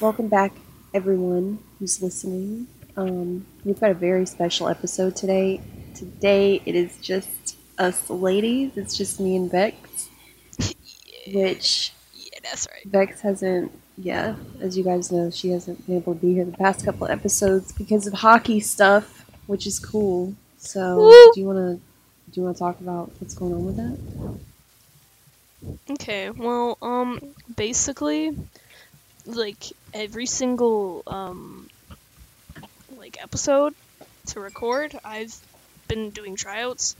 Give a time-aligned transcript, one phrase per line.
[0.00, 0.52] welcome back,
[0.94, 2.66] everyone who's listening.
[2.96, 5.60] Um, we've got a very special episode today.
[5.94, 8.78] Today it is just us ladies.
[8.78, 10.08] It's just me and Vex,
[11.34, 12.84] which Yeah, that's right.
[12.86, 13.72] Vex hasn't.
[13.98, 17.06] Yeah, as you guys know, she hasn't been able to be here the past couple
[17.06, 20.34] episodes because of hockey stuff, which is cool.
[20.56, 21.32] So, Woo!
[21.34, 21.74] do you want to
[22.32, 24.38] do you want to talk about what's going on with that?
[25.90, 28.34] Okay, well, um, basically,
[29.36, 31.68] like every single um,
[32.96, 33.74] like episode
[34.26, 35.34] to record, I've
[35.88, 36.96] been doing tryouts,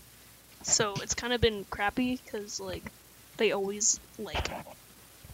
[0.63, 2.91] so it's kind of been crappy because like
[3.37, 4.51] they always like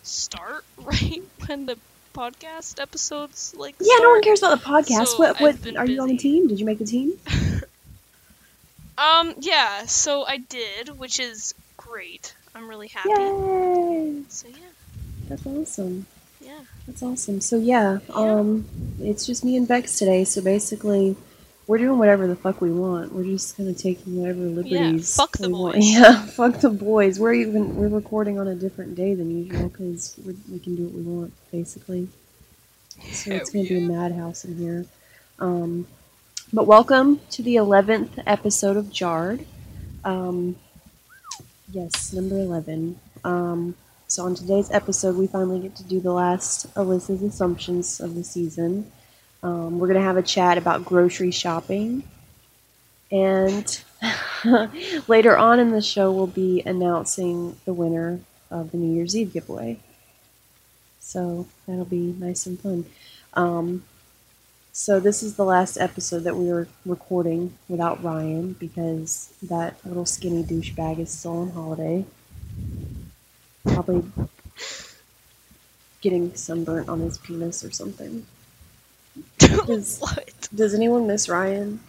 [0.02, 1.78] start right when the
[2.14, 5.08] podcast episodes like Yeah, no one cares about the podcast.
[5.08, 6.48] So, what what are you on the team?
[6.48, 7.12] Did you make the team?
[8.98, 12.34] Um, yeah, so I did, which is great.
[12.54, 13.10] I'm really happy.
[13.10, 14.22] Yay!
[14.28, 14.56] So yeah,
[15.28, 16.06] That's awesome.
[16.46, 16.60] Yeah.
[16.86, 17.40] That's awesome.
[17.40, 18.14] So yeah, Yeah.
[18.14, 18.64] um,
[19.00, 20.24] it's just me and Vex today.
[20.24, 21.16] So basically,
[21.66, 23.12] we're doing whatever the fuck we want.
[23.12, 25.16] We're just kind of taking whatever liberties.
[25.18, 25.74] Yeah, fuck the we want.
[25.74, 25.84] boys.
[25.92, 27.18] Yeah, fuck the boys.
[27.18, 30.94] We're even we're recording on a different day than usual because we can do what
[30.94, 32.08] we want basically.
[33.12, 34.86] So it's gonna be a madhouse in here.
[35.40, 35.86] Um,
[36.52, 39.44] but welcome to the eleventh episode of Jarred.
[40.04, 40.56] Um,
[41.72, 43.00] yes, number eleven.
[43.24, 43.74] Um,
[44.08, 48.24] so on today's episode, we finally get to do the last Alyssa's assumptions of the
[48.24, 48.90] season.
[49.42, 52.02] Um, we're gonna have a chat about grocery shopping,
[53.10, 53.82] and
[55.08, 59.32] later on in the show, we'll be announcing the winner of the New Year's Eve
[59.32, 59.78] giveaway.
[61.00, 62.84] So that'll be nice and fun.
[63.34, 63.84] Um,
[64.72, 70.04] so this is the last episode that we were recording without Ryan because that little
[70.04, 72.04] skinny douchebag is still on holiday.
[73.66, 74.04] Probably
[76.00, 78.24] getting sunburnt on his penis or something.
[79.38, 80.48] Does- what?
[80.54, 81.80] Does anyone miss Ryan?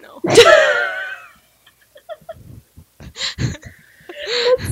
[0.00, 0.20] No.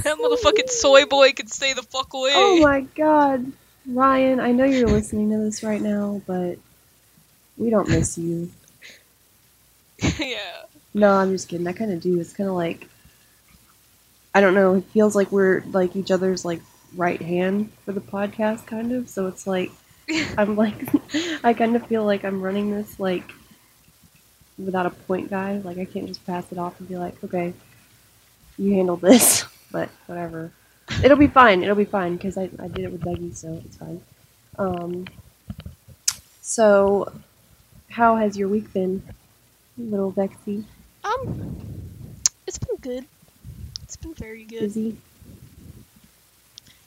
[0.02, 2.32] that motherfucking soy boy can stay the fuck away.
[2.34, 3.50] Oh my god.
[3.86, 6.58] Ryan, I know you're listening to this right now, but
[7.56, 8.50] we don't miss you.
[10.18, 10.64] yeah.
[10.94, 11.66] No, I'm just kidding.
[11.66, 12.20] I kind of do.
[12.20, 12.86] It's kind of like
[14.34, 14.74] I don't know.
[14.76, 16.60] It feels like we're like each other's like
[16.96, 19.08] right hand for the podcast, kind of.
[19.08, 19.70] So it's like
[20.38, 20.88] I'm like
[21.44, 23.30] I kind of feel like I'm running this like
[24.58, 25.58] without a point guy.
[25.58, 27.52] Like I can't just pass it off and be like, okay,
[28.58, 29.44] you handle this.
[29.72, 30.52] But whatever.
[31.02, 31.62] It'll be fine.
[31.62, 34.02] It'll be fine because I, I did it with Becky, so it's fine.
[34.58, 35.06] Um.
[36.42, 37.10] So,
[37.88, 39.02] how has your week been,
[39.78, 40.66] little Vexy?
[41.04, 41.56] Um,
[42.46, 43.06] it's been good.
[43.92, 44.60] It's been very good.
[44.60, 44.96] Busy?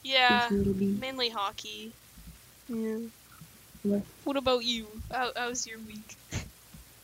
[0.04, 0.98] Yeah, Busy little bee?
[1.00, 1.92] mainly hockey.
[2.68, 2.98] Yeah.
[3.84, 4.00] Yeah.
[4.24, 4.88] What about you?
[5.12, 6.16] How, how's your week?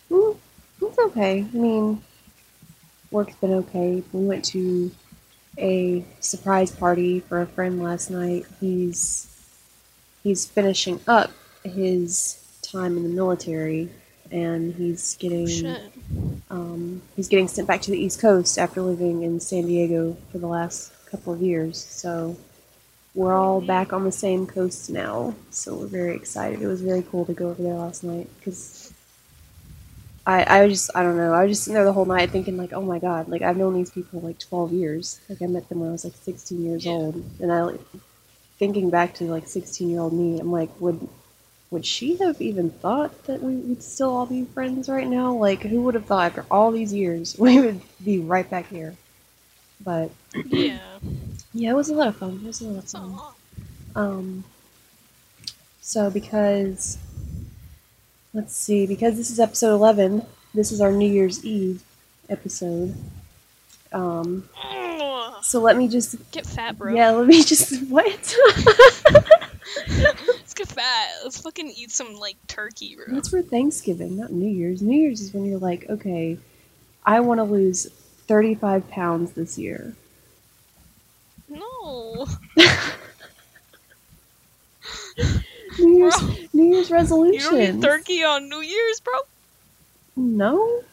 [0.10, 0.38] Mm,
[0.82, 1.46] it's okay.
[1.54, 2.02] I mean,
[3.12, 4.02] work's been okay.
[4.12, 4.90] We went to
[5.60, 8.48] a surprise party for a friend last night.
[8.60, 9.28] He's
[10.24, 11.30] he's finishing up
[11.64, 13.92] his time in the military,
[14.32, 15.92] and he's getting Shit.
[16.52, 20.38] Um, he's getting sent back to the East Coast after living in San Diego for
[20.38, 21.84] the last couple of years.
[21.84, 22.36] So
[23.16, 25.34] we're all back on the same coast now.
[25.50, 26.62] So we're very excited.
[26.62, 28.94] It was very cool to go over there last night because
[30.26, 32.30] I I was just I don't know I was just sitting there the whole night
[32.30, 35.48] thinking like oh my god like I've known these people like 12 years like I
[35.48, 37.80] met them when I was like 16 years old and I like
[38.60, 41.10] thinking back to like 16 year old me I'm like would
[41.72, 45.34] would she have even thought that we would still all be friends right now?
[45.34, 48.96] Like, who would have thought after all these years we would be right back here?
[49.84, 50.12] But
[50.46, 50.80] Yeah.
[51.54, 52.40] yeah, it was a lot of fun.
[52.44, 53.20] It was a lot of fun.
[53.96, 54.44] Um,
[55.82, 56.98] so because
[58.34, 61.84] let's see, because this is episode 11, this is our New Year's Eve
[62.30, 62.96] episode.
[63.92, 64.48] Um,
[65.42, 66.94] so let me just Get fat, bro.
[66.94, 68.36] yeah, let me just what?
[70.66, 71.10] Fat.
[71.24, 73.06] Let's fucking eat some like turkey, bro.
[73.16, 74.82] That's for Thanksgiving, not New Year's.
[74.82, 76.38] New Year's is when you're like, okay,
[77.06, 77.88] I want to lose
[78.28, 79.94] 35 pounds this year.
[81.50, 82.28] No.
[85.80, 86.36] New Year's, Bro.
[86.54, 89.14] New Year's You don't eat turkey on New Year's, bro?
[90.16, 90.84] No.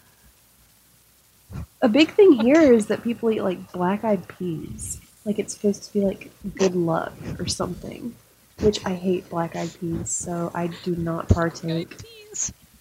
[1.81, 5.01] A big thing here is that people eat like black eyed peas.
[5.25, 8.15] Like it's supposed to be like good luck or something.
[8.61, 12.03] Which I hate black eyed peas, so I do not partake.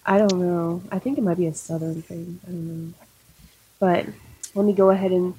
[0.04, 0.82] I don't know.
[0.90, 2.40] I think it might be a southern thing.
[2.44, 2.94] I don't know.
[3.78, 4.06] But
[4.54, 5.34] let me go ahead and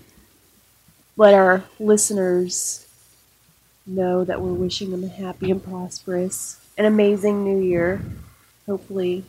[1.17, 2.87] let our listeners
[3.85, 8.01] know that we're wishing them a happy and prosperous, an amazing new year.
[8.65, 9.25] Hopefully,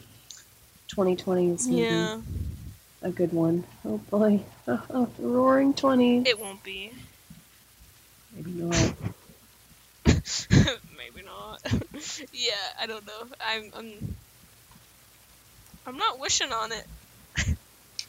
[0.89, 3.65] 2020 is gonna Yeah, be a good one.
[3.83, 6.27] Hopefully, oh, oh, the roaring 20s.
[6.27, 6.93] it won't be.
[8.37, 8.95] Maybe not.
[12.33, 13.27] Yeah, I don't know.
[13.45, 14.17] I'm I'm
[15.87, 16.87] I'm not wishing on it.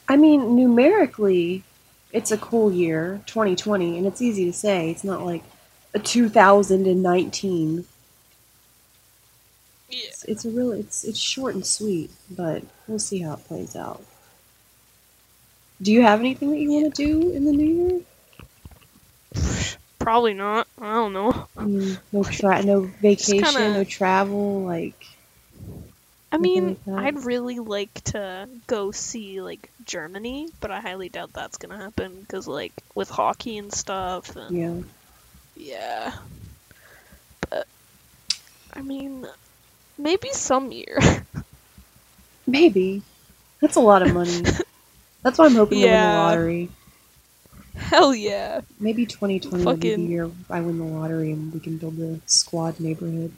[0.08, 1.64] I mean, numerically,
[2.12, 4.90] it's a cool year, 2020, and it's easy to say.
[4.90, 5.42] It's not like
[5.94, 7.84] a 2019.
[9.88, 9.98] Yeah.
[10.06, 13.76] It's, it's a really it's it's short and sweet, but we'll see how it plays
[13.76, 14.02] out.
[15.80, 18.04] Do you have anything that you want to do in the new
[19.34, 19.72] year?
[20.02, 20.66] Probably not.
[20.80, 21.46] I don't know.
[21.56, 25.06] I mean, no tra- no vacation, kinda- no travel, like
[26.32, 27.04] I mean, like?
[27.04, 32.20] I'd really like to go see like Germany, but I highly doubt that's gonna happen
[32.20, 34.34] because like with hockey and stuff.
[34.34, 34.74] And, yeah.
[35.56, 36.14] yeah.
[37.50, 37.66] But
[38.72, 39.26] I mean,
[39.98, 40.98] maybe some year.
[42.46, 43.02] Maybe.
[43.60, 44.42] That's a lot of money.
[45.22, 46.68] That's why I'm hoping to win the lottery.
[47.76, 48.60] Hell yeah.
[48.80, 51.98] Maybe 2020 will be the Fucking- year I win the lottery and we can build
[52.00, 53.32] a squad neighborhood.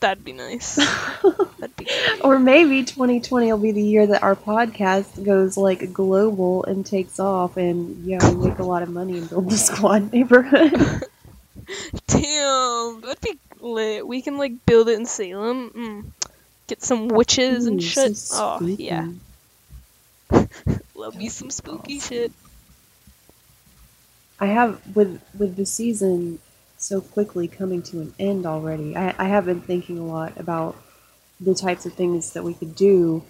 [0.00, 0.74] That'd be nice.
[1.58, 2.20] That'd be great.
[2.22, 7.18] Or maybe 2020 will be the year that our podcast goes like global and takes
[7.18, 10.72] off, and yeah, we make a lot of money and build the squad neighborhood.
[12.06, 14.06] Damn, that'd be lit.
[14.06, 15.70] We can like build it in Salem.
[15.70, 16.04] Mm.
[16.66, 18.16] Get some witches and Ooh, shit.
[18.18, 19.08] so oh yeah,
[20.30, 20.78] spooky.
[20.94, 22.32] love me some spooky shit.
[24.40, 26.40] I have with with the season
[26.78, 28.96] so quickly coming to an end already.
[28.96, 30.76] I, I have been thinking a lot about
[31.40, 33.24] the types of things that we could do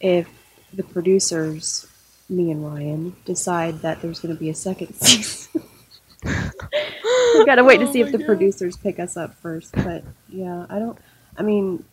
[0.00, 0.28] if
[0.72, 1.86] the producers,
[2.28, 5.62] me and Ryan, decide that there's going to be a second season.
[7.32, 8.20] we gotta wait to Oh see if the God.
[8.20, 9.74] producers pick us up first.
[9.82, 10.98] But yeah, I don't.
[11.36, 11.84] I mean,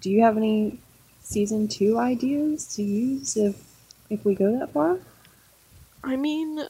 [0.00, 0.78] do you have any
[1.22, 3.56] season two ideas to use if
[4.10, 4.98] if we go that far?
[6.04, 6.60] I mean,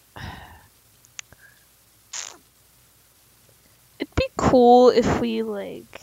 [3.99, 6.01] it'd be cool if we like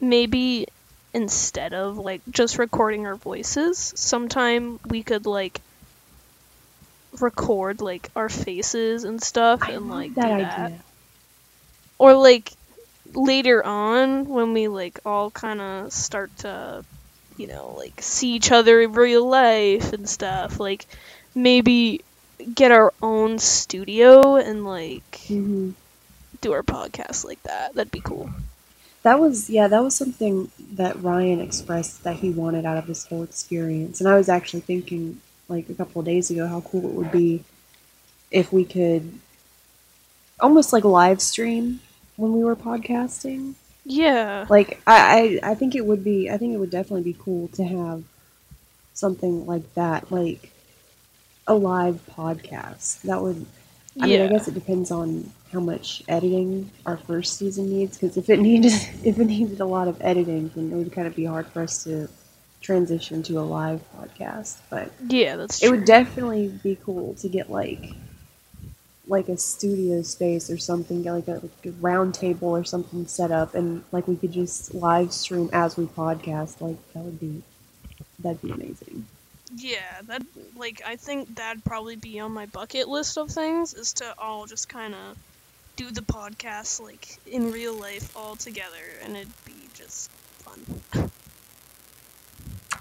[0.00, 0.66] maybe
[1.12, 5.62] instead of like just recording our voices, sometime we could like
[7.20, 10.84] record like our faces and stuff I and like that that.
[11.98, 12.52] Or like
[13.14, 16.84] later on when we like all kind of start to
[17.36, 20.86] you know like see each other in real life and stuff like
[21.34, 22.04] maybe
[22.54, 25.70] get our own studio and like hmm
[26.46, 28.30] do our podcast like that that'd be cool
[29.02, 33.06] That was yeah, that was something that Ryan expressed that he wanted out of this
[33.06, 34.00] whole experience.
[34.00, 37.12] And I was actually thinking like a couple of days ago how cool it would
[37.12, 37.44] be
[38.30, 39.04] if we could
[40.40, 41.80] almost like live stream
[42.16, 43.54] when we were podcasting.
[43.84, 47.16] yeah Like I, I I think it would be I think it would definitely be
[47.26, 48.02] cool to have
[48.94, 50.50] something like that, like
[51.46, 53.02] a live podcast.
[53.02, 53.46] That would
[54.00, 57.96] I mean, I guess it depends on how much editing our first season needs.
[57.96, 58.72] Because if it needed
[59.04, 61.62] if it needed a lot of editing, then it would kind of be hard for
[61.62, 62.08] us to
[62.60, 64.56] transition to a live podcast.
[64.70, 67.94] But yeah that's it would definitely be cool to get like
[69.08, 73.06] like a studio space or something, get like a, like a round table or something
[73.06, 76.60] set up, and like we could just live stream as we podcast.
[76.60, 77.42] Like that would be
[78.18, 79.06] that'd be amazing.
[79.56, 80.22] Yeah that
[80.56, 84.46] like i think that'd probably be on my bucket list of things is to all
[84.46, 85.16] just kind of
[85.76, 91.10] do the podcast like in real life all together and it'd be just fun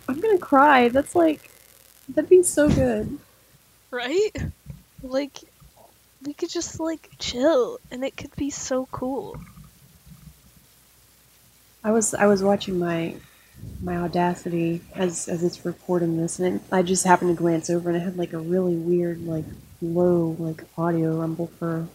[0.08, 0.90] I'm gonna cry.
[0.90, 1.50] That's like
[2.10, 3.18] that'd be so good.
[3.92, 4.32] right
[5.02, 5.40] like
[6.26, 9.38] we could just like chill and it could be so cool
[11.84, 13.16] I was I was watching my
[13.82, 17.90] my Audacity as as it's recording this, and it, I just happened to glance over,
[17.90, 19.46] and it had like a really weird like
[19.82, 21.88] low like audio rumble for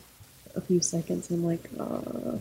[0.55, 1.31] a few seconds.
[1.31, 2.39] And I'm like, uh,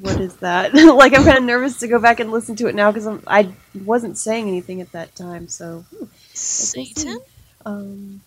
[0.00, 0.74] what is that?
[0.96, 3.22] like I'm kind of nervous to go back and listen to it now because I'm
[3.26, 3.52] I
[3.84, 5.84] wasn't saying anything at that time, so
[6.32, 7.20] satan
[7.66, 8.20] um,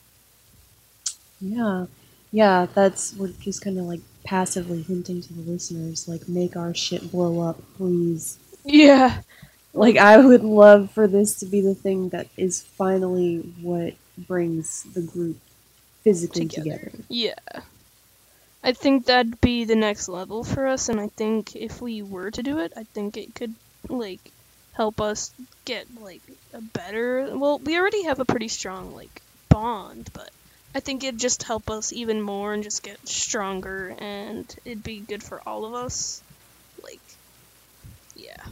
[1.41, 1.85] yeah,
[2.31, 2.67] yeah.
[2.73, 7.11] That's we're just kind of like passively hinting to the listeners, like make our shit
[7.11, 8.37] blow up, please.
[8.65, 9.21] yeah
[9.73, 14.83] Like I would love for this to be the thing that is finally what brings
[14.83, 15.37] the group
[16.03, 16.77] physically Together.
[16.77, 17.03] together.
[17.09, 17.61] Yeah.
[18.63, 22.31] I think that'd be the next level for us, and I think if we were
[22.31, 23.53] to do it, I think it could,
[23.89, 24.21] like,
[24.71, 25.33] help us
[25.65, 26.21] get, like,
[26.53, 27.37] a better.
[27.37, 30.29] Well, we already have a pretty strong, like, bond, but
[30.73, 35.01] I think it'd just help us even more and just get stronger, and it'd be
[35.01, 36.23] good for all of us.
[36.81, 37.01] Like,
[38.15, 38.43] yeah.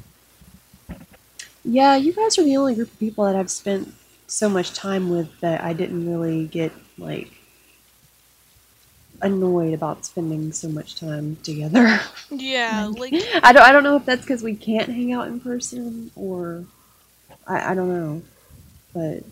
[1.63, 3.94] Yeah, you guys are the only group of people that I've spent
[4.27, 7.32] so much time with that I didn't really get like
[9.22, 12.00] annoyed about spending so much time together.
[12.34, 13.13] Yeah, like,
[13.44, 16.63] I don't I don't know if that's because we can't hang out in person or
[17.46, 18.22] I, I don't know,
[18.94, 19.25] but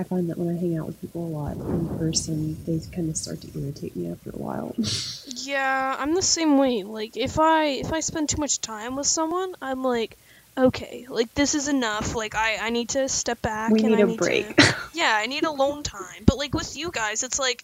[0.00, 3.10] I find that when I hang out with people a lot in person, they kind
[3.10, 4.74] of start to irritate me after a while.
[5.26, 6.84] yeah, I'm the same way.
[6.84, 10.16] Like, if I if I spend too much time with someone, I'm like,
[10.56, 12.14] okay, like this is enough.
[12.14, 13.72] Like, I I need to step back.
[13.72, 14.56] we and need I a need break.
[14.56, 16.24] To, yeah, I need alone time.
[16.24, 17.62] But like with you guys, it's like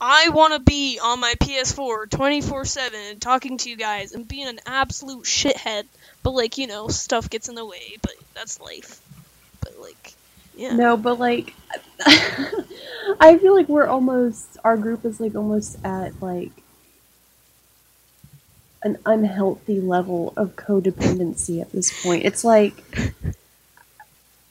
[0.00, 4.58] I want to be on my PS4 24/7 talking to you guys and being an
[4.66, 5.84] absolute shithead.
[6.24, 9.00] But like, you know, stuff gets in the way, but that's life.
[9.60, 10.14] But like,
[10.56, 10.74] yeah.
[10.74, 11.54] No, but like,
[13.20, 16.50] I feel like we're almost our group is like almost at like
[18.82, 22.24] an unhealthy level of codependency at this point.
[22.24, 22.74] It's like,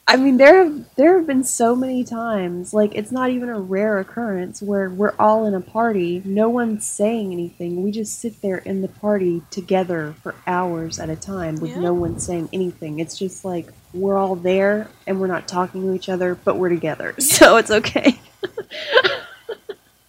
[0.07, 3.59] I mean, there have there have been so many times like it's not even a
[3.59, 7.81] rare occurrence where we're all in a party, no one's saying anything.
[7.83, 11.79] We just sit there in the party together for hours at a time with Yeah.
[11.79, 12.99] no one saying anything.
[12.99, 16.69] It's just like we're all there and we're not talking to each other, but we're
[16.69, 18.19] together, so it's okay.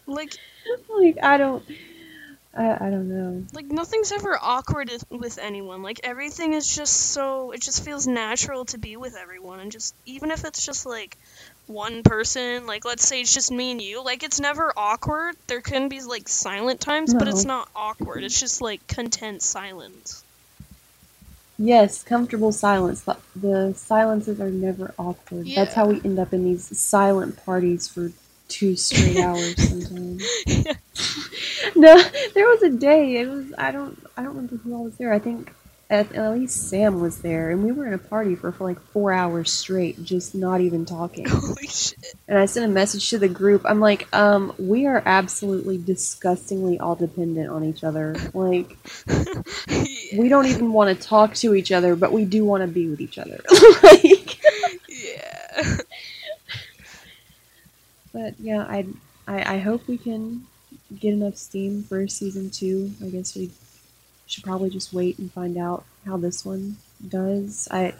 [0.06, 0.32] Like
[0.88, 1.64] like I don't,
[2.54, 3.44] I, I don't know.
[3.52, 5.82] like nothing's ever awkward with anyone.
[5.82, 9.94] Like everything is just so it just feels natural to be with everyone and just
[10.06, 11.18] even if it's just like
[11.66, 15.34] one person, like let's say it's just me and you, like it's never awkward.
[15.48, 18.22] There can be like silent times, but it's not awkward.
[18.22, 20.22] It's just like content silence.
[21.58, 23.00] Yes, comfortable silence.
[23.02, 25.46] The, the silences are never awkward.
[25.54, 28.12] That's how we end up in these silent parties for
[28.48, 30.22] two straight hours sometimes.
[31.76, 32.02] no,
[32.34, 33.16] there was a day.
[33.16, 35.12] It was I don't I don't remember who all was there.
[35.12, 35.52] I think
[35.88, 38.80] at, at least Sam was there, and we were in a party for, for like
[38.80, 41.26] four hours straight, just not even talking.
[41.28, 42.14] Holy shit.
[42.26, 43.62] And I sent a message to the group.
[43.64, 48.16] I'm like, um, we are absolutely disgustingly all dependent on each other.
[48.34, 48.76] Like,
[49.06, 49.84] yeah.
[50.18, 52.88] we don't even want to talk to each other, but we do want to be
[52.88, 53.40] with each other.
[53.84, 54.40] like,
[54.88, 55.76] yeah.
[58.12, 58.86] but yeah, I,
[59.28, 60.46] I I hope we can
[60.98, 62.90] get enough steam for season two.
[63.04, 63.50] I guess we
[64.26, 66.76] should probably just wait and find out how this one
[67.09, 67.68] does.
[67.71, 67.95] I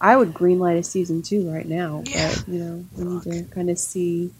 [0.00, 2.32] I would greenlight a season two right now, Yeah.
[2.34, 4.30] but you know we need to kind of see.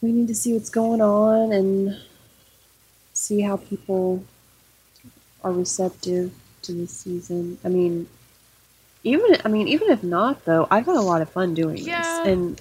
[0.00, 1.96] We need to see what's going on and
[3.12, 4.24] see how people
[5.44, 7.58] are receptive to this season.
[7.64, 8.08] I mean,
[9.04, 11.98] even I mean, even if not though, I've had a lot of fun doing Yeah.
[11.98, 12.60] this, and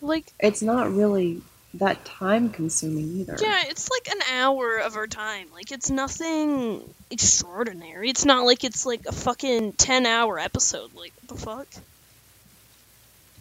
[0.00, 1.40] Like it's not really
[1.78, 3.36] that time consuming either.
[3.40, 5.48] Yeah, it's like an hour of our time.
[5.52, 8.10] Like it's nothing extraordinary.
[8.10, 10.94] It's not like it's like a fucking 10 hour episode.
[10.94, 11.66] Like what the fuck?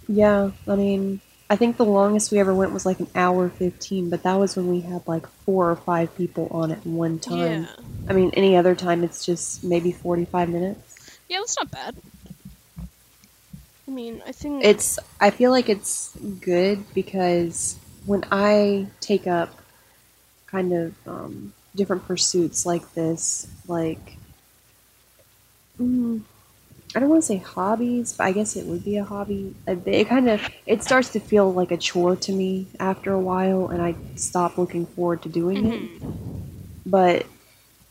[0.07, 4.09] Yeah, I mean, I think the longest we ever went was like an hour 15,
[4.09, 7.63] but that was when we had like four or five people on at one time.
[7.63, 7.67] Yeah.
[8.09, 11.19] I mean, any other time it's just maybe 45 minutes.
[11.27, 11.95] Yeah, that's not bad.
[13.87, 19.61] I mean, I think It's, I feel like it's good because when I take up
[20.47, 24.17] kind of um, different pursuits like this, like,
[25.79, 26.21] mm,
[26.95, 29.55] I don't want to say hobbies, but I guess it would be a hobby.
[29.67, 33.67] It kind of it starts to feel like a chore to me after a while,
[33.69, 35.81] and I stop looking forward to doing it.
[36.01, 36.01] Mhm.
[36.85, 37.27] But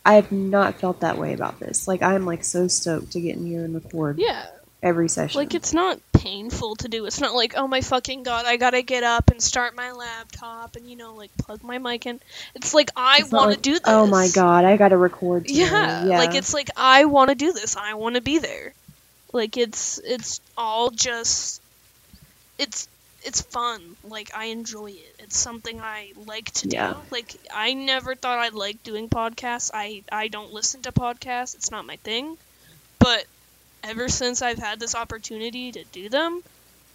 [0.04, 1.88] I have not felt that way about this.
[1.88, 4.46] Like I'm like so stoked to get in here and record Yeah,
[4.86, 5.38] every session.
[5.38, 7.04] like it's not painful to do.
[7.06, 10.76] It's not like, oh my fucking god, I gotta get up and start my laptop
[10.76, 12.20] and you know like plug my mic in.
[12.54, 13.82] It's like I It's want to like, do this.
[13.86, 15.46] Oh my god, I got to record.
[15.50, 17.76] Yeah, yeah, like it's like I want to do this.
[17.76, 18.72] I want to be there.
[19.32, 21.60] Like it's it's all just
[22.58, 22.88] it's
[23.22, 23.96] it's fun.
[24.04, 25.14] Like I enjoy it.
[25.18, 26.76] It's something I like to do.
[26.76, 26.94] Yeah.
[27.10, 29.70] Like I never thought I'd like doing podcasts.
[29.74, 31.54] I I don't listen to podcasts.
[31.54, 32.38] It's not my thing.
[32.98, 33.26] But
[33.82, 36.42] ever since I've had this opportunity to do them,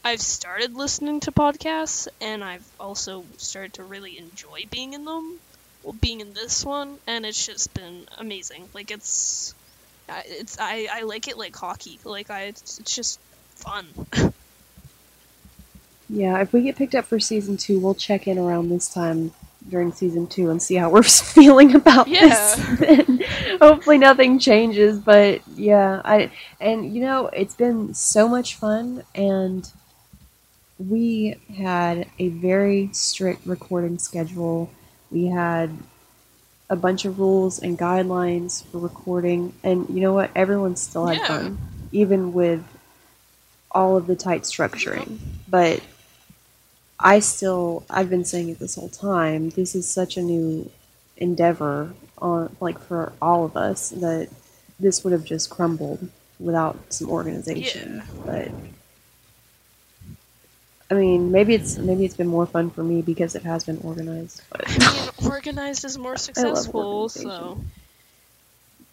[0.03, 5.39] I've started listening to podcasts and I've also started to really enjoy being in them
[5.83, 8.69] well, being in this one, and it's just been amazing.
[8.73, 9.55] Like it's,
[10.09, 12.00] it's I I like it like hockey.
[12.03, 13.19] Like I, it's, it's just
[13.55, 13.88] fun.
[16.09, 16.39] yeah.
[16.39, 19.33] If we get picked up for season two, we'll check in around this time
[19.70, 21.03] during season two and see how we're
[21.36, 22.56] feeling about Yeah.
[22.56, 23.20] this.
[23.62, 29.70] hopefully nothing changes, but yeah, I and you know it's been so much fun and
[30.80, 34.70] we had a very strict recording schedule.
[35.12, 35.70] We had
[36.70, 40.32] a bunch of rules and guidelines for recording, and you know what?
[40.36, 41.27] Everyone still had Yeah.
[41.27, 41.58] fun,
[41.91, 42.63] even with
[43.72, 45.20] all of the tight structuring.
[45.48, 45.82] But
[47.01, 49.50] I still, I've been saying it this whole time.
[49.50, 50.70] This is such a new
[51.17, 54.29] endeavor on, like for all of us, that
[54.79, 56.08] this would have just crumbled
[56.39, 58.03] without some organization.
[58.05, 58.22] Yeah.
[58.25, 58.51] But
[60.89, 63.77] I mean, maybe it's maybe it's been more fun for me because it has been
[63.77, 64.41] organized.
[64.51, 67.62] But I mean, organized is more successful, so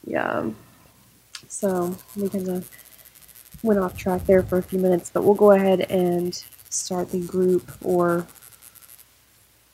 [0.06, 0.48] yeah,
[1.48, 2.70] so we kind of
[3.62, 7.20] went off track there for a few minutes, but we'll go ahead and start the
[7.20, 8.26] group or.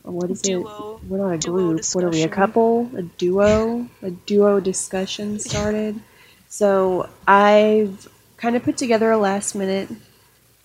[0.04, 1.08] or What is Duo- it?
[1.08, 1.82] We're not a group.
[1.92, 2.22] What are we?
[2.22, 2.90] A couple?
[2.96, 3.88] A duo?
[4.02, 6.00] A duo discussion started.
[6.48, 9.88] So I've kind of put together a last minute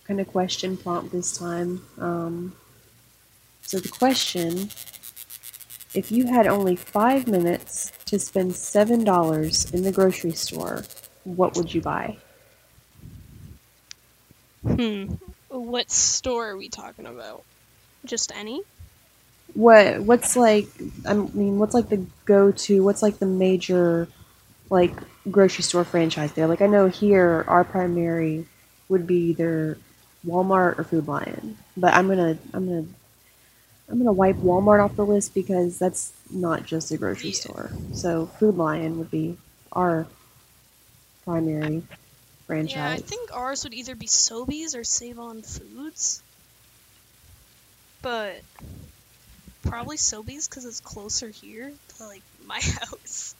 [0.06, 1.82] kind of question prompt this time.
[1.98, 2.56] Um,
[3.62, 4.70] so the question
[5.94, 10.84] if you had only five minutes to spend seven dollars in the grocery store,
[11.24, 12.18] what would you buy?
[14.64, 15.14] hmm.
[15.50, 17.44] What store are we talking about?
[18.06, 18.62] Just any?
[19.53, 20.68] What what's like
[21.08, 24.08] I mean what's like the go to what's like the major
[24.70, 24.94] like
[25.29, 26.48] grocery store franchise there?
[26.48, 28.46] Like I know here our primary
[28.89, 29.77] would be either
[30.25, 31.58] Walmart or Food Lion.
[31.75, 32.86] But I'm gonna I'm gonna
[33.89, 37.36] I'm gonna wipe Walmart off the list because that's not just a grocery Yeah.
[37.39, 37.72] store.
[37.94, 39.38] So Food Lion would be
[39.72, 40.06] our
[41.25, 41.84] primary
[42.50, 42.75] franchise.
[42.75, 46.24] Yeah, I think ours would either be Sobeys or Save On Foods.
[48.01, 48.41] But
[49.63, 53.36] probably Sobeys because it's closer here to like my house.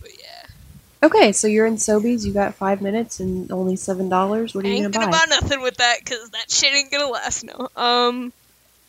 [0.00, 0.46] but yeah,
[1.02, 4.54] Okay, so you're in Sobeys, you got five minutes and only seven dollars.
[4.54, 5.10] What are I you gonna gonna buy?
[5.10, 7.44] buy nothing with that because that shit ain't gonna last.
[7.44, 7.68] No.
[7.76, 8.32] Um.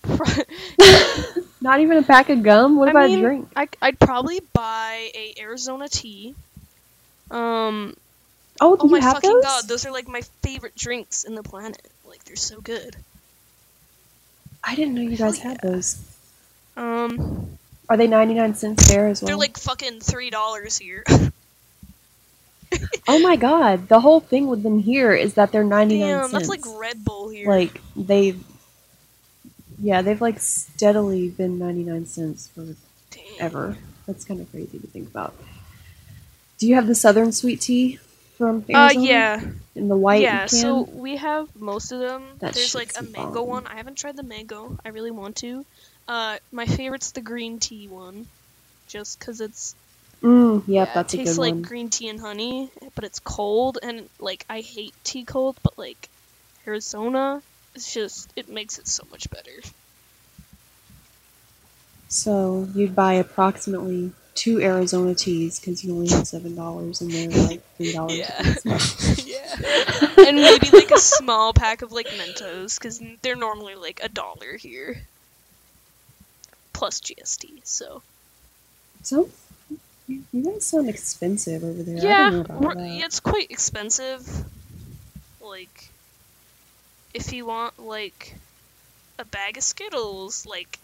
[1.62, 2.78] Not even a pack of gum?
[2.78, 3.50] What I about mean, a drink?
[3.56, 6.36] I, I'd probably buy a Arizona tea.
[7.32, 7.96] Um.
[8.62, 9.44] Oh, Oh my fucking those?
[9.44, 11.82] god, those are like my favorite drinks in the planet.
[12.08, 12.96] Like they're so good.
[14.64, 16.02] I didn't know you guys Hell had those.
[16.78, 17.58] Um.
[17.88, 19.28] Are they 99 cents there as well?
[19.28, 21.04] They're like fucking three dollars here.
[23.08, 26.32] oh my god, the whole thing with them here is that they're 99 Damn, cents.
[26.34, 27.48] that's like Red Bull here.
[27.48, 28.44] Like, they've.
[29.80, 32.76] Yeah, they've like steadily been 99 cents Damn.
[33.38, 33.78] forever.
[34.08, 35.36] That's kind of crazy to think about.
[36.58, 38.00] Do you have the Southern Sweet Tea
[38.38, 38.96] from Uh, Arizona?
[38.96, 39.42] yeah,
[39.76, 40.48] In the white yeah.
[40.48, 42.40] So we have most of them.
[42.40, 43.46] That There's like a mango bomb.
[43.46, 43.68] one.
[43.68, 44.78] I haven't tried the mango.
[44.86, 45.66] I really want to.
[46.08, 48.28] Uh, my favorite's the green tea one,
[48.88, 49.76] just 'cause it's
[50.22, 51.62] Mm, yep, yeah, that's it a tastes good like one.
[51.62, 56.10] green tea and honey, but it's cold and like I hate tea cold, but like
[56.68, 57.44] Arizona,
[57.76, 59.62] it's just it makes it so much better.
[62.08, 67.30] So you'd buy approximately two Arizona teas because you only have seven dollars and they're
[67.48, 68.18] like three dollars.
[68.18, 68.56] Yeah.
[69.26, 70.08] yeah.
[70.28, 74.58] and maybe like a small pack of like Mentos because they're normally like a dollar
[74.58, 75.02] here,
[76.74, 77.62] plus GST.
[77.64, 78.04] So
[79.04, 79.30] So
[80.08, 81.98] you you guys sound expensive over there.
[81.98, 82.90] I yeah, don't know about that.
[82.90, 84.28] yeah, it's quite expensive.
[85.42, 85.90] Like,
[87.14, 88.36] if you want like
[89.18, 90.80] a bag of Skittles, like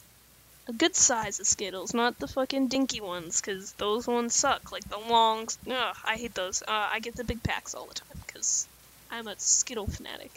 [0.67, 4.71] a good size of Skittles, not the fucking dinky ones, because those ones suck.
[4.71, 6.61] Like the long, ugh, I hate those.
[6.61, 8.67] Uh, I get the big packs all the time because
[9.09, 10.31] I'm a Skittle fanatic.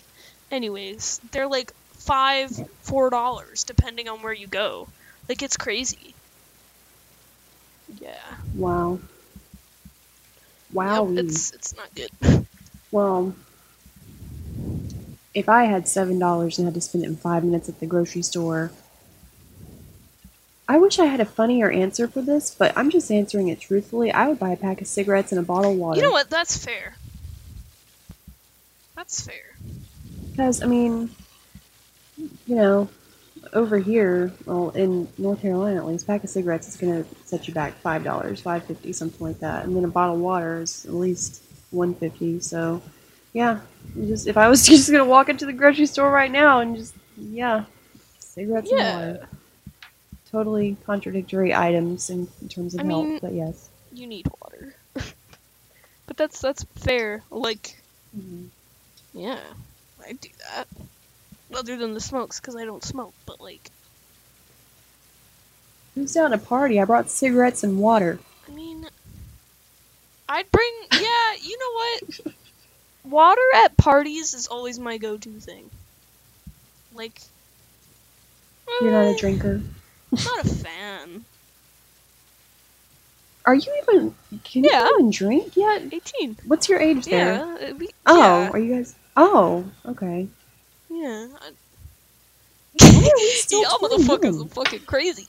[0.51, 2.51] Anyways, they're like five,
[2.83, 4.89] four dollars depending on where you go.
[5.29, 6.15] Like it's crazy.
[8.01, 8.15] Yeah.
[8.55, 8.99] Wow.
[10.73, 11.09] Wow.
[11.09, 12.11] Yep, it's it's not good.
[12.91, 13.35] Well,
[15.35, 17.87] if I had seven dollars and had to spend it in five minutes at the
[17.87, 18.71] grocery store,
[20.66, 24.11] I wish I had a funnier answer for this, but I'm just answering it truthfully.
[24.12, 25.98] I would buy a pack of cigarettes and a bottle of water.
[26.00, 26.31] You know what?
[26.31, 26.94] That's fair.
[28.96, 29.57] That's fair.
[30.31, 31.11] Because I mean,
[32.16, 32.88] you know,
[33.53, 37.46] over here, well, in North Carolina at least, a pack of cigarettes is gonna set
[37.46, 40.61] you back five dollars, five fifty, something like that, and then a bottle of water
[40.61, 42.40] is at least one fifty.
[42.40, 42.81] So,
[43.33, 43.61] yeah,
[43.96, 46.94] just if I was just gonna walk into the grocery store right now and just
[47.16, 47.64] yeah,
[48.18, 48.98] cigarettes Yeah.
[48.98, 49.29] and water.
[50.35, 53.68] Totally contradictory items in, in terms of I health, mean- but yes.
[53.92, 54.75] You need water.
[56.07, 57.23] but that's that's fair.
[57.31, 57.81] Like,
[59.12, 59.38] yeah,
[60.05, 60.66] I'd do that.
[61.57, 63.14] Other than the smokes, because I don't smoke.
[63.27, 63.70] But like,
[65.94, 66.81] Who's down to a party?
[66.81, 68.18] I brought cigarettes and water.
[68.49, 68.88] I mean,
[70.29, 70.73] I'd bring.
[70.90, 72.35] Yeah, you know what?
[73.05, 75.70] Water at parties is always my go-to thing.
[76.92, 77.20] like.
[78.81, 79.61] You're not a eh, drinker.
[80.14, 81.24] Not a fan.
[83.46, 84.14] Are you even?
[84.44, 84.85] Can Yeah.
[84.88, 85.83] you even drink yet?
[85.92, 86.37] 18.
[86.46, 87.35] What's your age there?
[87.35, 87.68] Yeah.
[87.70, 88.94] uh, we- Oh, yeah, are you guys?
[89.16, 90.29] Oh, okay.
[90.88, 91.29] Yeah.
[91.40, 91.50] I-
[92.81, 95.27] Why are we still Y'all motherfuckers are fucking crazy.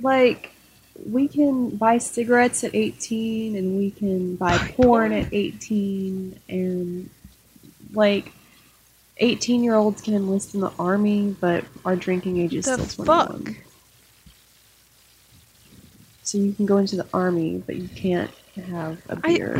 [0.00, 0.50] Like,
[1.06, 7.10] we can buy cigarettes at 18, and we can buy porn at 18, and
[7.92, 8.32] like,
[9.18, 13.04] 18 year olds can enlist in the army, but our drinking age is The still
[13.04, 13.28] fuck?
[13.28, 13.56] 21.
[16.22, 18.30] So you can go into the army, but you can't
[18.68, 19.56] have a beer.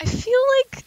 [0.00, 0.84] I feel like.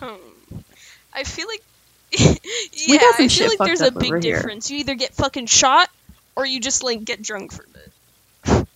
[0.00, 0.56] Hmm.
[1.12, 1.62] I feel like.
[2.72, 4.36] yeah, I feel like there's a big over here.
[4.36, 4.70] difference.
[4.70, 5.90] You either get fucking shot,
[6.34, 8.66] or you just like get drunk for a bit.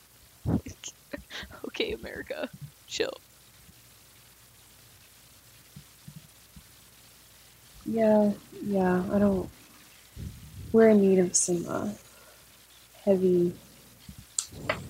[1.66, 2.50] okay, America,
[2.86, 3.14] chill.
[7.86, 8.32] Yeah,
[8.64, 9.48] yeah, I don't.
[10.72, 11.90] We're in need of some uh,
[13.04, 13.52] heavy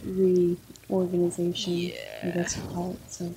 [0.04, 2.30] reorganization, I Yeah.
[2.30, 3.12] guess you call it.
[3.12, 3.34] So,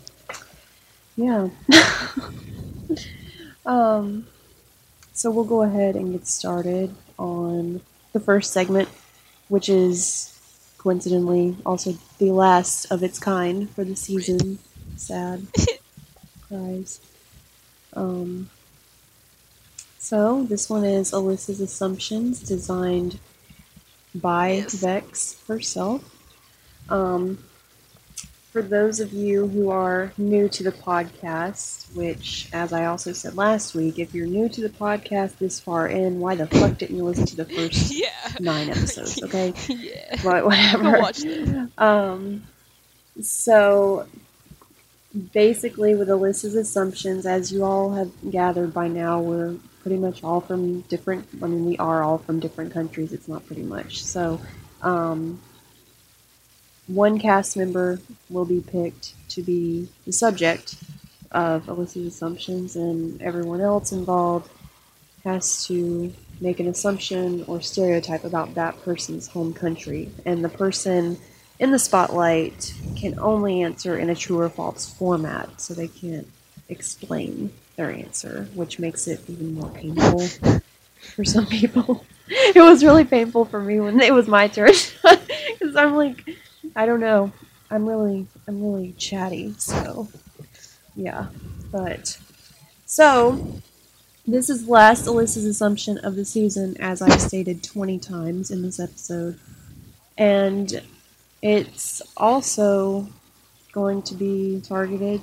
[1.16, 1.50] yeah.
[3.66, 4.28] um,
[5.14, 7.82] so we'll go ahead and get started on
[8.14, 8.90] the first segment,
[9.48, 10.32] which is
[10.78, 14.60] coincidentally also the last of its kind for the season.
[14.98, 15.48] Sad
[16.48, 17.00] cries.
[17.94, 18.50] Um,
[20.06, 23.20] so this one is Alyssa's Assumptions, designed
[24.14, 24.74] by Yes.
[24.76, 26.04] Vex herself.
[26.90, 27.40] Um,
[28.52, 33.36] for those of you who are new to the podcast, which, as I also said
[33.36, 36.98] last week, if you're new to the podcast this far in, why the fuck didn't
[36.98, 38.30] you listen to the first yeah.
[38.40, 39.20] nine episodes?
[39.24, 40.22] Okay, yeah.
[40.24, 41.68] but whatever.
[41.80, 42.44] Um,
[43.20, 44.08] so
[45.34, 50.42] basically, with Alyssa's assumptions, as you all have gathered by now, we're pretty much all
[50.42, 51.28] from different.
[51.44, 53.14] I mean, we are all from different countries.
[53.14, 54.04] It's not pretty much.
[54.04, 54.42] So,
[54.82, 55.40] um,
[56.88, 58.00] one cast member
[58.32, 60.78] will be picked to be the subject
[61.32, 64.50] of Alyssa's assumptions, and everyone else involved
[65.24, 70.10] has to make an assumption or stereotype about that person's home country.
[70.26, 71.20] And the person
[71.60, 76.28] in the spotlight can only answer in a true or false format, so they can't
[76.70, 80.28] explain their answer, which makes it even more painful
[81.16, 82.06] for some people.
[82.28, 84.72] It was really painful for me when it was my turn
[85.04, 86.28] because I'm like,
[86.76, 87.32] I don't know,
[87.70, 90.08] I'm really, I'm really chatty, so
[90.96, 91.28] yeah.
[91.72, 92.18] But
[92.88, 93.62] so
[94.28, 98.80] this is last Alyssa's assumption of the season, as I've stated 20 times in this
[98.80, 99.40] episode.
[100.18, 100.82] And
[101.44, 103.08] it's also
[103.72, 105.22] going to be targeted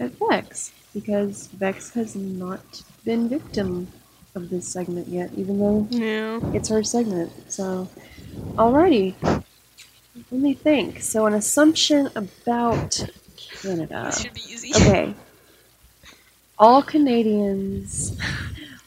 [0.00, 3.88] at Vex, because Vex has not been victim
[4.34, 6.40] of this segment yet, even though Yeah.
[6.54, 7.30] it's her segment.
[7.52, 7.88] So,
[8.56, 9.14] alrighty.
[10.30, 11.02] Let me think.
[11.02, 12.90] So, an assumption about
[13.62, 14.04] Canada.
[14.06, 14.70] This should be easy.
[14.74, 15.14] Okay.
[16.58, 18.16] All Canadians,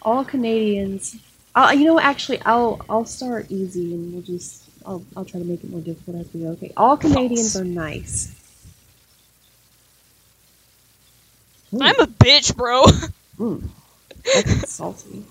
[0.02, 1.16] all Canadians.
[1.54, 5.46] Uh, you know, actually, I'll I'll start easy and we'll just I'll I'll try to
[5.46, 6.48] make it more difficult as we go.
[6.58, 6.72] Okay.
[6.76, 7.62] All Canadians False.
[7.62, 8.36] are nice.
[11.74, 12.84] Ooh, I'm a bitch, bro.
[13.40, 13.70] mm,
[14.26, 15.26] that's salty.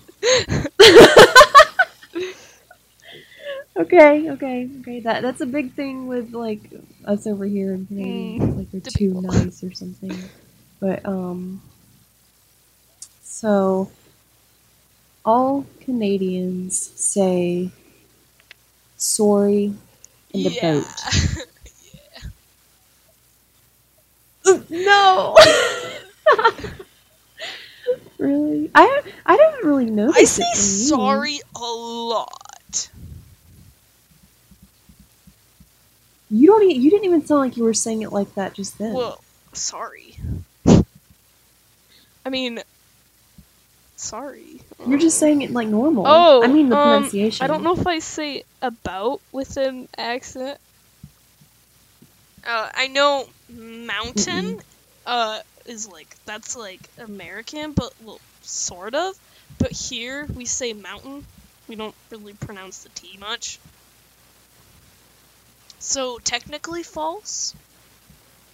[3.77, 4.99] okay, okay, okay.
[5.01, 6.61] That that's a big thing with like
[7.05, 8.37] us over here in Canada.
[8.37, 9.21] Mm, like we're the too people.
[9.21, 10.15] nice or something.
[10.79, 11.61] But um,
[13.23, 13.91] so
[15.25, 17.71] all Canadians say
[18.97, 19.73] sorry
[20.33, 20.61] in the yeah.
[20.61, 20.85] boat.
[24.69, 25.35] No.
[28.17, 28.71] really?
[28.75, 30.11] I I don't really know.
[30.13, 32.89] I say sorry a lot.
[36.31, 36.69] You don't.
[36.69, 38.93] You didn't even sound like you were saying it like that just then.
[38.93, 40.15] Well, sorry.
[42.25, 42.61] I mean,
[43.95, 44.61] sorry.
[44.87, 46.03] You're just saying it like normal.
[46.07, 47.43] Oh, I mean the um, pronunciation.
[47.43, 50.59] I don't know if I say about with an accent.
[52.47, 54.59] Uh, I know mountain,
[55.05, 59.17] uh, is like that's like American, but well, sort of.
[59.57, 61.25] But here we say mountain.
[61.67, 63.59] We don't really pronounce the T much.
[65.79, 67.55] So technically false.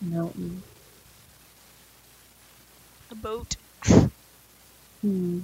[0.01, 0.61] Mountain.
[3.11, 3.55] A boat.
[5.01, 5.39] Hmm.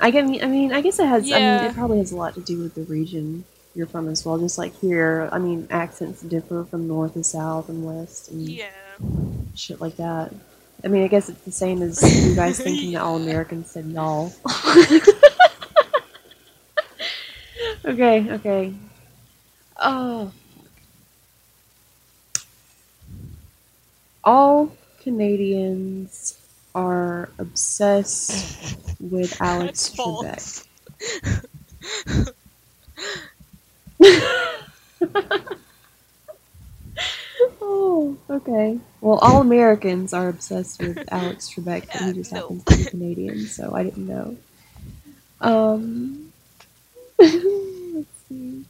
[0.00, 0.24] I get.
[0.24, 1.22] I mean, I guess it has.
[1.24, 1.70] I mean, Yeah.
[1.70, 4.38] it probably has a lot to do with the region you're from as well.
[4.38, 8.70] Just like here, I mean, accents differ from north to south and west and Yeah.
[9.54, 10.32] shit like that.
[10.84, 13.86] I mean, I guess it's the same as you guys thinking that all Americans said
[13.86, 14.32] y'all.
[17.84, 18.74] okay, okay.
[19.80, 20.32] Oh.
[24.24, 26.38] All Canadians
[26.74, 30.66] are obsessed with Alex Trebek.
[37.90, 38.78] Oh, okay.
[39.00, 42.40] Well, all Americans are obsessed with Alex Trebek, but Yeah, he just no.
[42.40, 44.36] happens to be Canadian, so I didn't know.
[45.40, 46.32] Um,
[47.18, 48.64] let's see.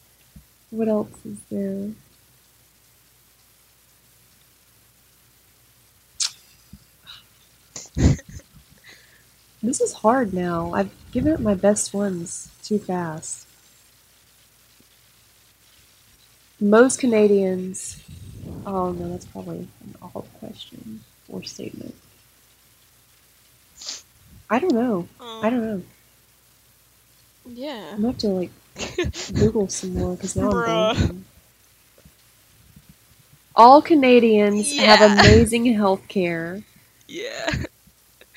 [0.70, 1.90] What else is there?
[9.60, 10.72] This is hard now.
[10.72, 13.44] I've given up my best ones too fast.
[16.60, 18.00] Most Canadians.
[18.66, 21.94] Oh no, that's probably an all question or statement.
[24.50, 25.08] I don't know.
[25.20, 25.82] Um, I don't know.
[27.46, 27.90] Yeah.
[27.92, 28.50] I'm gonna have to like
[29.34, 30.90] Google some more because now Bruh.
[30.90, 31.22] I'm blanking.
[33.54, 36.62] All Canadians have amazing health care.
[37.08, 37.50] Yeah.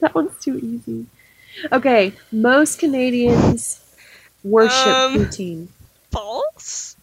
[0.00, 1.06] that one's too easy.
[1.70, 3.80] Okay, most Canadians
[4.42, 5.68] worship Um, poutine.
[6.10, 6.96] False?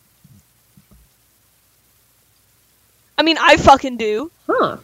[3.22, 4.32] I mean, I fucking do.
[4.48, 4.78] Huh.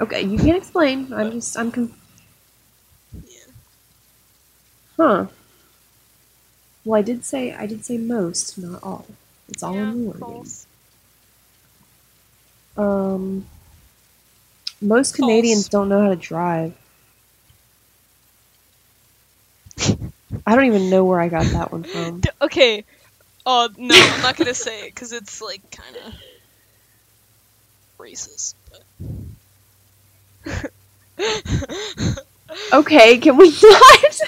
[0.00, 1.12] Okay, you can't explain.
[1.12, 1.96] I'm just, I'm conf-
[3.12, 3.38] Yeah.
[4.96, 5.26] Huh.
[6.84, 9.06] Well, I did say, I did say most, not all.
[9.48, 10.46] It's all yeah, in the wording.
[12.76, 13.46] Um,
[14.82, 15.68] most Canadians False.
[15.68, 16.74] don't know how to drive.
[20.44, 22.22] I don't even know where I got that one from.
[22.42, 22.84] Okay.
[23.46, 26.14] Oh, no, I'm not gonna say it because it's, like, kind of
[28.00, 28.54] racist,
[30.44, 30.70] but.
[32.72, 34.20] Okay, can we not?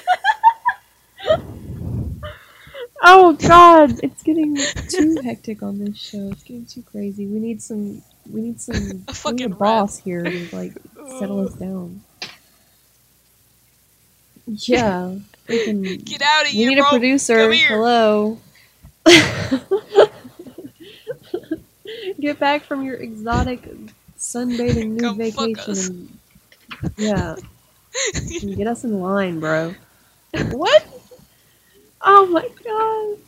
[3.02, 4.56] oh god, it's getting
[4.88, 6.30] too hectic on this show.
[6.32, 7.26] It's getting too crazy.
[7.26, 8.02] We need some.
[8.30, 8.76] We need some.
[8.76, 10.72] A we need fucking a boss here to like
[11.18, 12.02] settle us down.
[14.46, 15.16] Yeah,
[15.48, 15.82] we can.
[15.82, 16.68] Get out of here.
[16.68, 16.90] We need a bro.
[16.90, 17.52] producer.
[17.52, 18.38] Hello.
[22.20, 23.68] Get back from your exotic
[24.18, 26.18] sunbathing new Come vacation and
[26.96, 27.36] yeah,
[28.40, 29.74] get us in line, bro.
[30.50, 30.86] What?
[32.00, 33.18] Oh my god.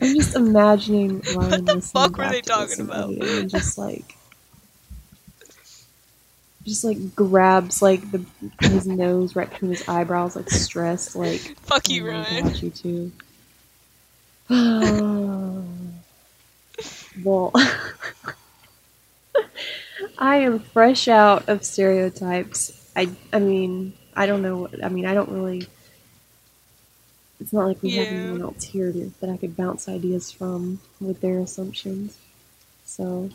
[0.00, 3.10] I'm just imagining Ryan What the fuck were they talking about?
[3.10, 4.16] and just like
[6.64, 8.24] just like grabs like the
[8.60, 12.48] his nose right between his eyebrows, like stressed, like Fuck you, oh Ryan.
[12.48, 13.12] gosh, you too.
[17.22, 17.52] well,
[20.18, 22.90] I am fresh out of stereotypes.
[22.96, 24.58] I, I mean, I don't know.
[24.58, 25.66] What, I mean, I don't really.
[27.40, 30.80] It's not like we have anyone else here to, that I could bounce ideas from
[31.00, 32.16] with their assumptions.
[32.84, 33.28] So,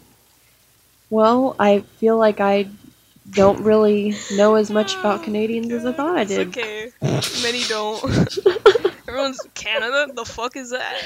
[1.09, 2.69] well, I feel like I
[3.29, 6.47] don't really know as much about Canadians as I thought I It's did.
[6.47, 6.91] okay.
[7.43, 8.03] Many don't.
[9.07, 10.11] Everyone's Canada?
[10.13, 11.03] The fuck is that?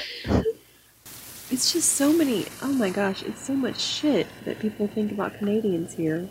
[1.54, 2.46] It's just so many.
[2.62, 6.28] Oh my gosh, it's so much shit that people think about Canadians here,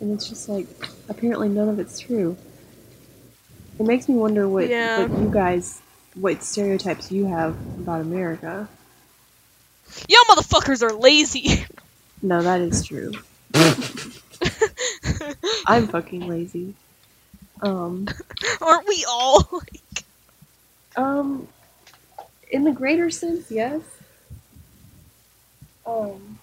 [0.00, 0.66] and it's just like
[1.08, 2.36] apparently none of it's true.
[3.78, 5.06] It makes me wonder what, Yeah.
[5.06, 5.80] what you guys,
[6.16, 8.68] what stereotypes you have about America.
[10.08, 11.64] Y'all motherfuckers are lazy.
[12.22, 13.12] No, that is true.
[15.68, 16.74] I'm fucking lazy.
[17.62, 18.08] Um,
[18.60, 19.62] Aren't we all?
[20.96, 21.46] um,
[22.50, 23.82] in the greater sense, yes.
[25.86, 26.38] Um,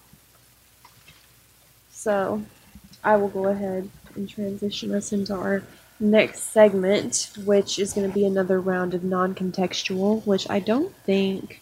[1.90, 2.42] so
[3.02, 5.62] I will go ahead and transition us into our
[6.00, 11.60] next segment, which is going to be another round of non-contextual, which I don't think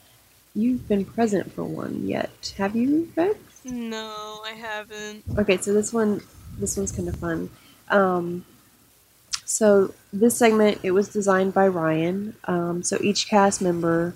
[0.55, 2.55] you've been present for one yet.
[2.59, 3.39] Have you, Bex?
[3.65, 5.25] no, I haven't.
[5.39, 6.21] Okay, so this one,
[6.59, 7.51] this one's kind of fun.
[7.89, 8.45] Um,
[9.45, 12.37] so this segment, it was designed by Ryan.
[12.45, 14.15] Um, so each cast member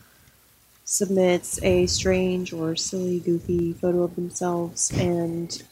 [0.87, 5.63] submits a strange or silly, goofy photo of themselves, and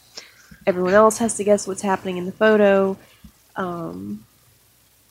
[0.67, 2.99] everyone else has to guess what's happening in the photo.
[3.57, 4.27] Um,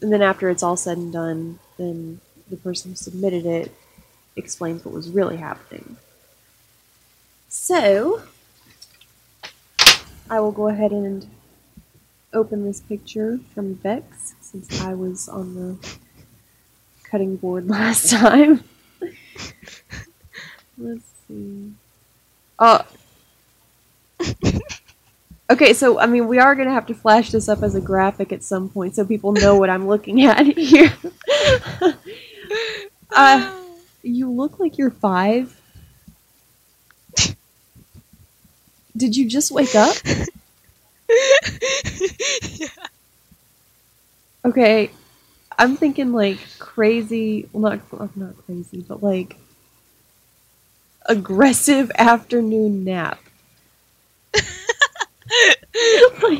[0.01, 3.73] and then after it's all said and done, then the person who submitted it
[4.35, 5.95] explains what was really happening.
[7.47, 8.21] So,
[10.29, 11.25] I will go ahead and
[12.33, 15.87] open this picture from Bex since I was on the
[17.03, 18.65] cutting board last time.
[20.83, 21.71] Let's see.
[22.59, 22.85] Oh.
[25.49, 28.31] Okay, so I mean, we are gonna have to flash this up as a graphic
[28.31, 30.91] at some point, so people know what I'm looking at here.
[33.11, 33.63] uh,
[34.01, 35.59] you look like you're five.
[38.95, 39.95] Did you just wake up?
[42.53, 42.67] yeah.
[44.45, 44.91] Okay,
[45.57, 47.49] I'm thinking like crazy.
[47.53, 49.37] Well, not not crazy, but like
[51.05, 53.19] aggressive afternoon nap.
[56.23, 56.39] like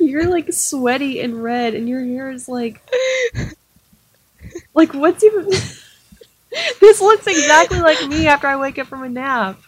[0.00, 2.80] you're like sweaty and red, and your hair is like
[4.74, 5.46] like what's even.
[6.80, 9.60] this looks exactly like me after I wake up from a nap.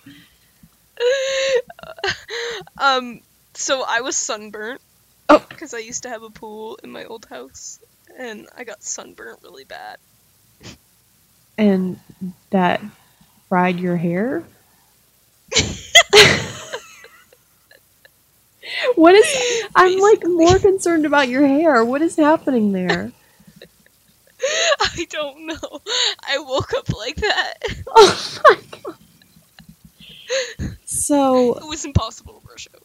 [2.79, 3.21] um,
[3.55, 4.81] so I was sunburnt.
[5.29, 5.45] Oh.
[5.49, 7.81] Because I used to have a pool in my old house,
[8.19, 9.97] and I got sunburnt really bad.
[11.57, 11.99] And
[12.51, 12.83] that
[13.49, 14.45] fried your hair?
[18.97, 19.63] what is.
[19.75, 21.85] I'm like more concerned about your hair.
[21.85, 23.13] What is happening there?
[24.81, 25.81] I don't know.
[26.27, 27.55] I woke up like that.
[27.97, 28.97] Oh my god.
[30.85, 32.83] So It was impossible to brush out.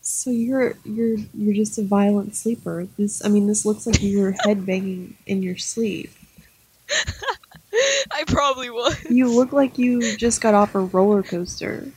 [0.00, 2.86] So you're you're you're just a violent sleeper.
[2.96, 6.10] This I mean this looks like you were headbanging in your sleep.
[8.12, 9.04] I probably was.
[9.08, 11.88] You look like you just got off a roller coaster.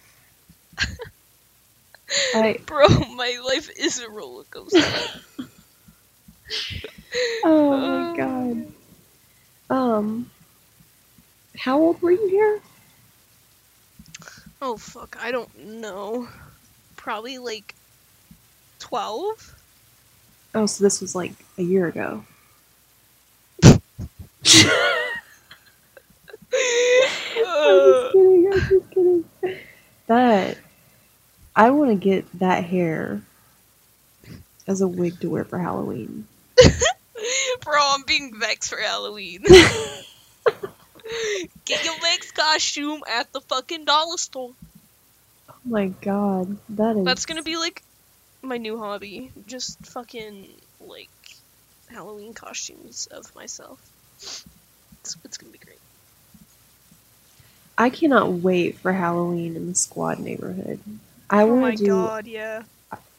[2.36, 4.82] I Bro, my life is a roller coaster.
[7.44, 8.68] oh my god.
[9.70, 10.32] Um
[11.58, 12.62] how old were you here?
[14.62, 16.28] oh fuck, I don't know.
[16.96, 17.76] Probably like
[18.80, 19.56] 12?
[20.56, 22.26] Oh, so this was like a year ago.
[26.52, 29.26] I'm just kidding, I'm just kidding.
[30.08, 30.58] That
[31.56, 33.22] I want to get that hair
[34.68, 36.28] as a wig to wear for Halloween.
[37.62, 39.44] Bro, I'm being vexed for Halloween.
[41.66, 44.52] Get your Vex costume at the fucking dollar store.
[45.50, 47.06] Oh my god, that is.
[47.06, 47.84] That's gonna be like
[48.42, 49.32] my new hobby.
[49.48, 50.48] Just fucking
[50.80, 51.10] like
[51.90, 53.80] Halloween costumes of myself.
[54.18, 54.46] It's,
[55.26, 55.80] it's gonna be great.
[57.80, 60.82] I cannot wait for Halloween in the squad neighborhood.
[61.30, 61.88] I oh want my to do.
[61.88, 62.64] god, yeah.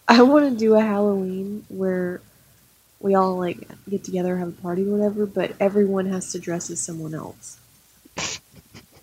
[0.06, 2.20] I want to do a Halloween where
[3.00, 5.24] we all like get together, have a party, or whatever.
[5.24, 7.58] But everyone has to dress as someone else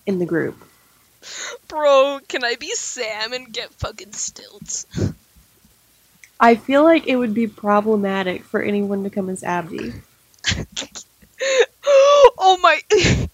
[0.05, 0.63] in the group.
[1.67, 4.85] Bro, can I be Sam and get fucking stilts?
[6.39, 9.91] I feel like it would be problematic for anyone to come as Abdi.
[12.37, 12.79] oh my.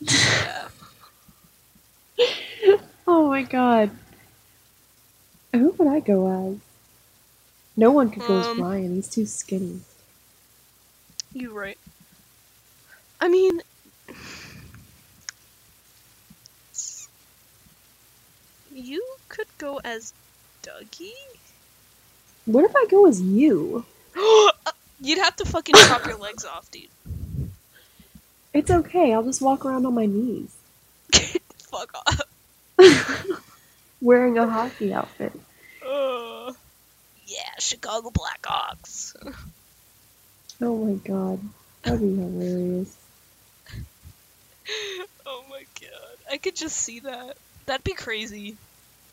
[3.06, 3.90] Oh my god.
[5.52, 6.60] Who would I go as?
[7.76, 8.94] No one could go as Um, Ryan.
[8.94, 9.80] He's too skinny.
[11.34, 11.78] You're right.
[13.20, 13.60] I mean,
[18.72, 20.12] you could go as
[20.62, 21.10] Dougie.
[22.46, 23.84] What if I go as you?
[25.00, 26.88] You'd have to fucking chop your legs off, dude.
[28.54, 29.12] It's okay.
[29.12, 30.54] I'll just walk around on my knees,
[31.70, 32.20] Fuck off.
[34.02, 35.32] wearing a hockey outfit.
[35.86, 36.52] Uh,
[37.26, 39.14] yeah, Chicago Blackhawks.
[40.60, 41.40] Oh my god,
[41.82, 42.96] that'd be hilarious.
[45.26, 47.36] oh my god, I could just see that.
[47.66, 48.56] That'd be crazy.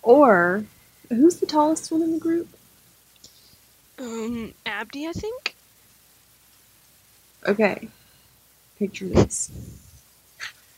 [0.02, 0.64] Or,
[1.10, 2.50] who's the tallest one in the group?
[4.00, 5.56] Um, Abdi, I think.
[7.48, 7.88] Okay,
[8.80, 9.52] picture this: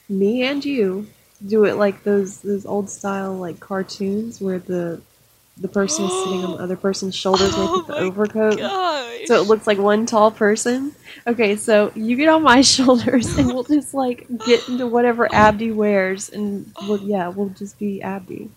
[0.10, 1.08] me and you
[1.48, 5.02] do it like those those old style like cartoons where the
[5.58, 8.58] the person is sitting on the other person's shoulders Oh with the overcoat.
[8.58, 9.26] Gosh.
[9.26, 10.94] So it looks like one tall person.
[11.28, 15.72] Okay, so you get on my shoulders and we'll just like get into whatever Abdi
[15.72, 18.50] wears and we'll, yeah, we'll just be Abdi.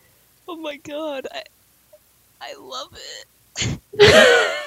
[0.48, 1.42] oh my god, I,
[2.40, 3.78] I love it.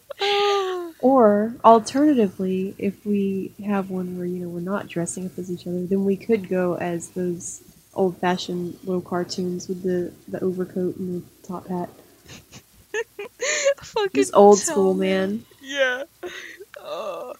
[1.00, 5.66] Or alternatively, if we have one where you know we're not dressing up as each
[5.66, 7.62] other, then we could go as those
[7.94, 11.90] old fashioned little cartoons with the, the overcoat and the top hat.
[13.82, 15.06] Fucking old school, me.
[15.08, 15.44] man.
[15.60, 16.04] Yeah.
[16.80, 17.34] Oh.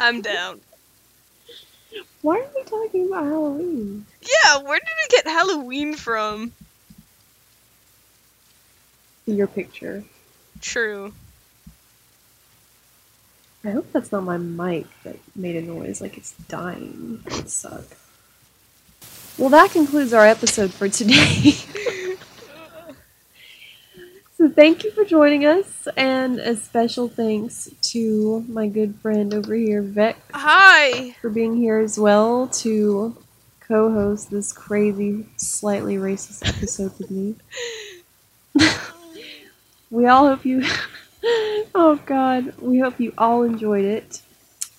[0.00, 0.60] I'm down.
[2.22, 4.04] Why are we talking about Halloween?
[4.22, 6.52] Yeah, where did we get Halloween from?
[9.26, 10.02] Your picture.
[10.60, 11.12] True.
[13.64, 17.20] I hope that's not my mic that made a noise like it's dying.
[17.24, 17.84] That would suck.
[19.36, 21.50] Well, that concludes our episode for today.
[24.36, 29.54] so, thank you for joining us, and a special thanks to my good friend over
[29.54, 31.12] here, Vec, Hi.
[31.20, 33.16] for being here as well to
[33.60, 37.34] co host this crazy, slightly racist episode with me.
[39.90, 40.64] we all hope you.
[41.74, 42.54] oh, God.
[42.60, 44.22] We hope you all enjoyed it.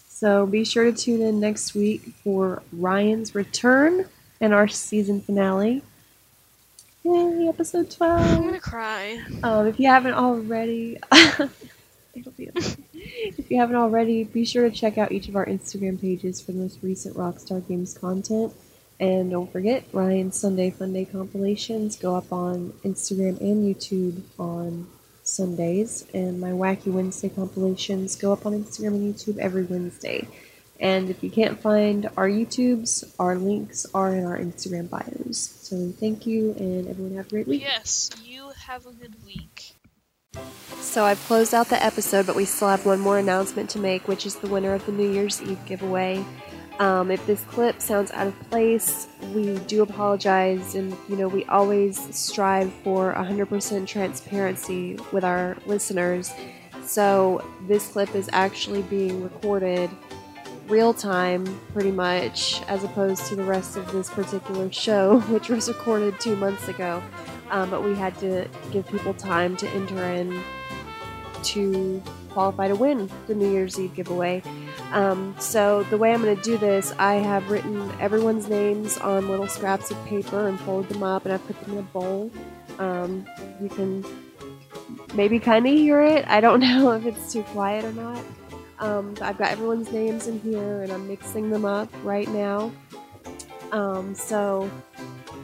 [0.07, 4.05] So be sure to tune in next week for Ryan's return
[4.41, 5.82] and our season finale.
[7.03, 8.38] Yay, episode I'm 12.
[8.43, 9.24] gonna cry.
[9.43, 12.76] Um, if you haven't already, it'll be okay.
[12.93, 16.51] If you haven't already, be sure to check out each of our Instagram pages for
[16.51, 18.53] the most recent Rockstar Games content.
[18.99, 24.88] And don't forget, Ryan's Sunday Funday compilations go up on Instagram and YouTube on
[25.30, 30.28] Sundays, and my Wacky Wednesday compilations go up on Instagram and YouTube every Wednesday.
[30.80, 35.38] And if you can't find our YouTubes, our links are in our Instagram bios.
[35.62, 37.62] So thank you, and everyone have a great week.
[37.62, 39.74] Yes, you have a good week.
[40.80, 44.08] So I've closed out the episode, but we still have one more announcement to make,
[44.08, 46.24] which is the winner of the New Year's Eve giveaway.
[46.80, 51.44] Um, if this clip sounds out of place, we do apologize, and you know we
[51.46, 56.34] always strive for 100% transparency with our listeners.
[56.86, 59.90] So this clip is actually being recorded
[60.70, 65.68] real time, pretty much, as opposed to the rest of this particular show, which was
[65.68, 67.04] recorded two months ago.
[67.50, 70.42] Um, but we had to give people time to enter in
[71.44, 74.42] to qualify to win the New Year's Eve giveaway.
[74.92, 79.28] Um, so the way I'm going to do this, I have written everyone's names on
[79.28, 82.32] little scraps of paper and folded them up, and I've put them in a bowl.
[82.80, 83.26] Um,
[83.62, 84.06] you can
[85.14, 86.26] maybe kind of hear it.
[86.28, 88.24] I don't know if it's too quiet or not.
[88.80, 92.72] Um, I've got everyone's names in here, and I'm mixing them up right now.
[93.72, 94.70] Um, so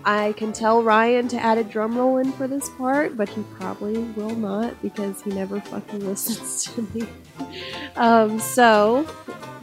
[0.05, 3.41] I can tell Ryan to add a drum roll in for this part, but he
[3.57, 7.07] probably will not because he never fucking listens to me.
[7.95, 9.07] Um, so,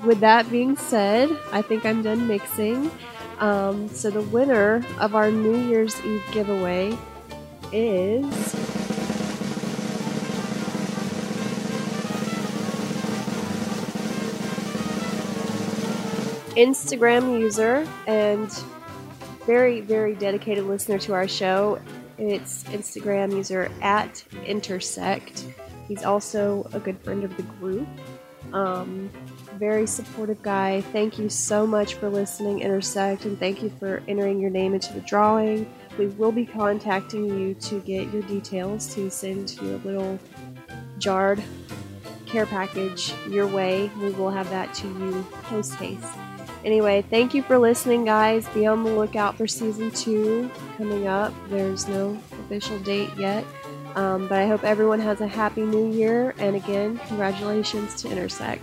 [0.04, 2.90] with that being said, I think I'm done mixing.
[3.38, 6.98] Um, so, the winner of our New Year's Eve giveaway
[7.70, 8.24] is.
[16.56, 18.52] Instagram user and
[19.46, 21.80] very, very dedicated listener to our show.
[22.18, 25.46] It's Instagram user at Intersect.
[25.88, 27.88] He's also a good friend of the group.
[28.52, 29.10] Um,
[29.58, 30.80] very supportive guy.
[30.92, 34.92] Thank you so much for listening, Intersect, and thank you for entering your name into
[34.92, 35.72] the drawing.
[35.98, 40.18] We will be contacting you to get your details to send your little
[40.98, 41.42] jarred
[42.26, 43.90] care package your way.
[44.00, 46.31] We will have that to you post haste.
[46.64, 48.48] Anyway, thank you for listening, guys.
[48.50, 51.32] Be on the lookout for season two coming up.
[51.48, 53.44] There's no official date yet.
[53.96, 56.34] Um, but I hope everyone has a happy new year.
[56.38, 58.62] And again, congratulations to Intersect.